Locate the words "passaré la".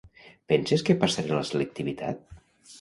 1.05-1.45